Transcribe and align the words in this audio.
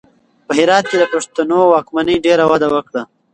په 0.45 0.51
هرات 0.59 0.85
کې 0.89 0.97
د 0.99 1.03
پښتنو 1.13 1.57
واکمنۍ 1.73 2.15
ډېره 2.25 2.43
وده 2.51 2.67
وکړه. 2.71 3.01